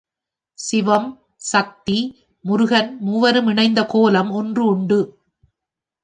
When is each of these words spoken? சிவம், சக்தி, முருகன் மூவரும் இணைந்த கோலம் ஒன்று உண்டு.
சிவம், 0.59 1.09
சக்தி, 1.35 1.99
முருகன் 2.45 2.97
மூவரும் 2.99 3.47
இணைந்த 3.47 3.85
கோலம் 3.85 4.31
ஒன்று 4.31 4.65
உண்டு. 4.65 4.99